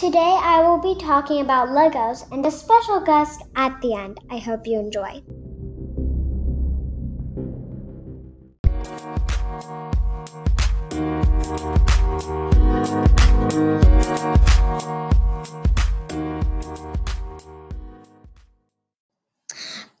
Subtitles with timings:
[0.00, 4.18] Today I will be talking about Legos and a special guest at the end.
[4.30, 5.20] I hope you enjoy.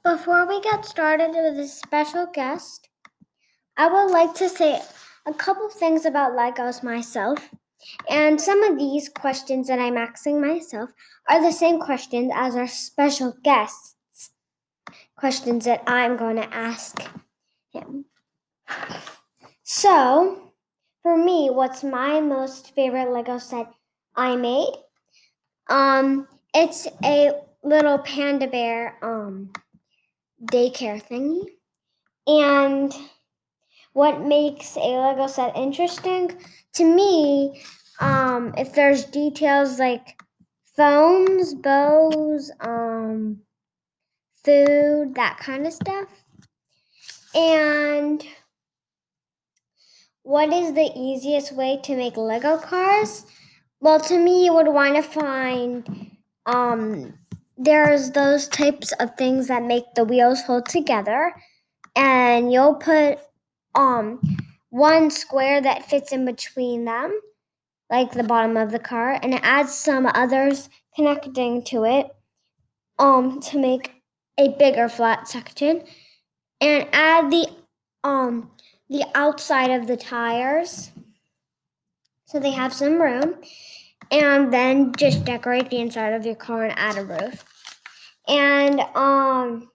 [0.02, 2.88] Before we get started with a special guest,
[3.76, 4.80] I would like to say
[5.26, 7.50] a couple things about Legos myself.
[8.08, 10.90] And some of these questions that I'm asking myself
[11.28, 13.96] are the same questions as our special guests.
[15.16, 17.00] Questions that I'm going to ask
[17.72, 18.06] him.
[19.62, 20.52] So,
[21.02, 23.72] for me, what's my most favorite Lego set
[24.16, 24.74] I made?
[25.68, 29.50] Um, it's a little panda bear um
[30.44, 31.44] daycare thingy.
[32.26, 32.92] And
[33.92, 36.32] what makes a Lego set interesting
[36.74, 37.62] to me,
[38.00, 40.20] um, if there's details like
[40.76, 43.40] phones, bows, um,
[44.44, 46.08] food, that kind of stuff.
[47.34, 48.24] And
[50.22, 53.26] what is the easiest way to make Lego cars?
[53.80, 57.14] Well, to me, you would want to find um,
[57.56, 61.34] there's those types of things that make the wheels hold together,
[61.96, 63.18] and you'll put
[63.74, 64.20] um
[64.70, 67.18] one square that fits in between them,
[67.90, 72.08] like the bottom of the car, and add some others connecting to it
[72.98, 74.02] um to make
[74.38, 75.82] a bigger flat section
[76.60, 77.48] and add the
[78.04, 78.50] um
[78.88, 80.90] the outside of the tires
[82.26, 83.34] so they have some room
[84.10, 87.44] and then just decorate the inside of your car and add a roof.
[88.28, 89.70] And um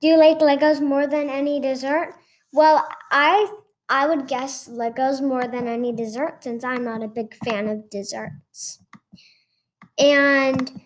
[0.00, 2.14] do you like legos more than any dessert
[2.56, 3.46] well i
[3.90, 7.88] i would guess legos more than any dessert since i'm not a big fan of
[7.90, 8.82] desserts.
[9.98, 10.80] And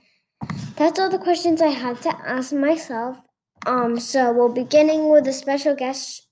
[0.77, 3.19] that's all the questions i had to ask myself.
[3.67, 6.29] Um so we'll be beginning with a special guest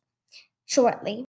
[0.66, 1.24] shortly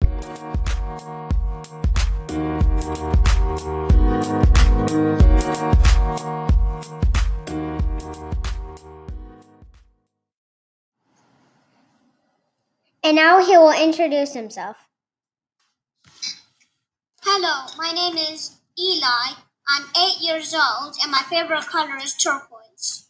[13.09, 14.77] And now he will introduce himself.
[17.23, 19.33] Hello, my name is Eli.
[19.67, 23.09] I'm eight years old, and my favorite color is turquoise.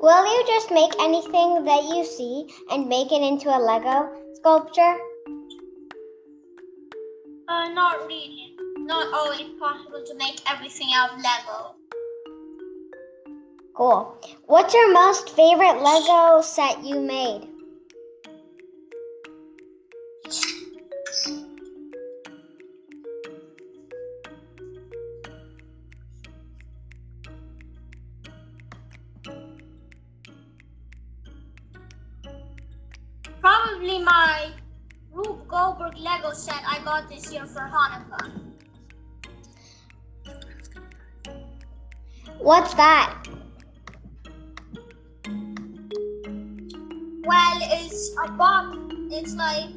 [0.00, 4.96] Will you just make anything that you see and make it into a Lego sculpture?
[7.46, 8.56] Uh, not really.
[8.78, 11.79] Not always possible to make everything out of Lego.
[13.80, 14.14] Cool.
[14.44, 17.48] What's your most favorite Lego set you made?
[33.40, 34.50] Probably my
[35.10, 38.30] Rube Goldberg Lego set I got this year for Hanukkah.
[42.40, 43.39] What's that?
[47.24, 48.76] Well, it's a box.
[49.10, 49.70] It's like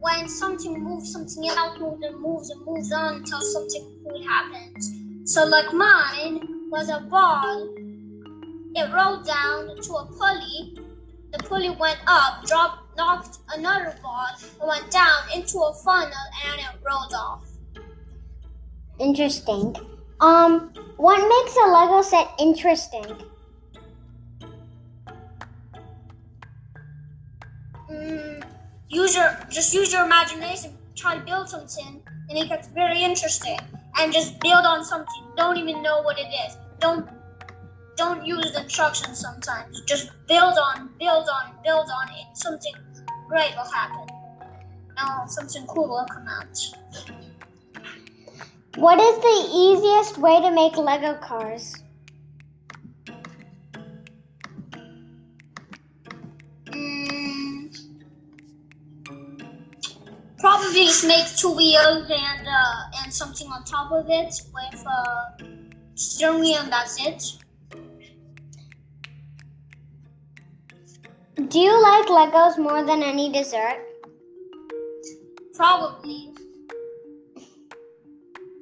[0.00, 4.90] when something moves, something else moves and moves and moves on until something cool happens.
[5.24, 7.68] So, like mine was a ball.
[8.74, 10.78] It rolled down to a pulley.
[11.32, 14.28] The pulley went up, dropped, knocked another ball,
[14.60, 16.12] and went down into a funnel,
[16.46, 17.46] and it rolled off.
[18.98, 19.76] Interesting.
[20.20, 23.04] Um, what makes a Lego set interesting?
[28.92, 30.76] Use your just use your imagination.
[30.94, 33.58] Try to build something, and it gets very interesting.
[33.98, 35.22] And just build on something.
[35.36, 36.56] Don't even know what it is.
[36.78, 37.08] Don't
[37.96, 39.82] don't use the instructions sometimes.
[39.82, 42.36] Just build on, build on, build on it.
[42.36, 42.74] Something
[43.28, 44.06] great will happen.
[44.96, 46.58] No, something cool will come out.
[48.76, 51.81] What is the easiest way to make Lego cars?
[60.72, 65.44] Just make two wheels and uh, and something on top of it with uh,
[65.94, 67.22] steering wheel, and that's it.
[71.48, 73.78] Do you like Legos more than any dessert?
[75.54, 76.32] Probably.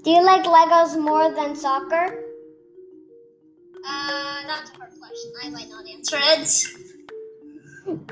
[0.02, 2.24] Do you like Legos more than soccer?
[3.86, 5.32] Uh, that's a hard question.
[5.42, 6.48] I might not answer it.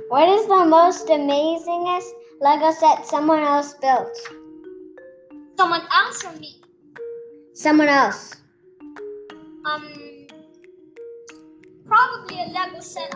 [0.09, 2.11] What is the most amazingest
[2.41, 4.17] Lego set someone else built?
[5.57, 6.63] Someone else or me?
[7.53, 8.37] Someone else.
[9.65, 10.27] Um,
[11.85, 13.11] probably a Lego set.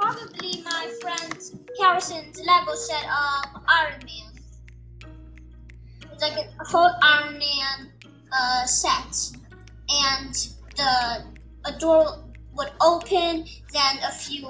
[0.00, 1.40] Probably my friend
[1.80, 5.12] Harrison's Lego set of Iron Man.
[6.12, 7.92] It's like a whole Iron Man
[8.32, 9.38] uh, set,
[9.88, 10.34] and
[10.76, 11.24] the
[11.64, 12.24] a door
[12.56, 14.48] would open, then a few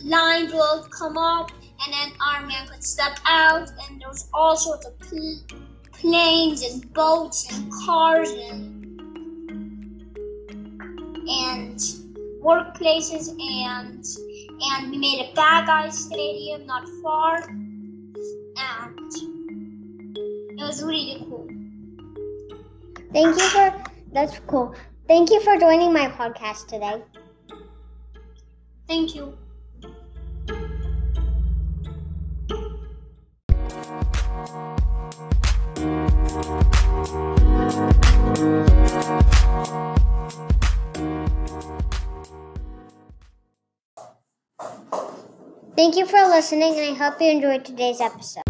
[0.00, 1.50] lines would come up,
[1.84, 5.40] and then Iron Man could step out, and there was all sorts of pl-
[5.92, 8.84] planes and boats and cars and
[11.28, 11.78] and
[12.42, 14.04] workplaces and
[14.70, 17.42] and we made a bad guy stadium not far
[18.56, 19.12] and
[20.58, 21.46] it was really cool
[23.12, 23.82] Thank you for
[24.12, 24.74] that's cool.
[25.06, 27.02] Thank you for joining my podcast today.
[28.86, 29.36] thank you
[45.88, 48.42] Thank you for listening, and I hope you enjoyed today's episode.